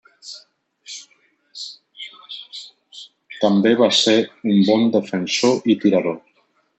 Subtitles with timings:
[3.43, 4.15] També va ser
[4.55, 6.19] un bon defensor i tirador.